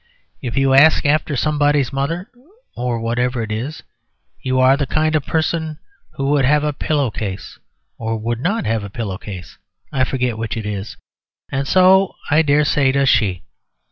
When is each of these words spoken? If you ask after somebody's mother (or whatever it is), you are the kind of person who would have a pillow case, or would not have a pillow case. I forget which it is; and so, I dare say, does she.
If 0.41 0.57
you 0.57 0.73
ask 0.73 1.05
after 1.05 1.35
somebody's 1.35 1.93
mother 1.93 2.31
(or 2.75 2.99
whatever 2.99 3.43
it 3.43 3.51
is), 3.51 3.83
you 4.41 4.59
are 4.59 4.75
the 4.75 4.87
kind 4.87 5.15
of 5.15 5.23
person 5.27 5.77
who 6.15 6.31
would 6.31 6.43
have 6.43 6.63
a 6.63 6.73
pillow 6.73 7.11
case, 7.11 7.59
or 7.99 8.17
would 8.17 8.39
not 8.39 8.65
have 8.65 8.83
a 8.83 8.89
pillow 8.89 9.19
case. 9.19 9.59
I 9.91 10.03
forget 10.03 10.39
which 10.39 10.57
it 10.57 10.65
is; 10.65 10.97
and 11.51 11.67
so, 11.67 12.15
I 12.31 12.41
dare 12.41 12.65
say, 12.65 12.91
does 12.91 13.09
she. 13.09 13.43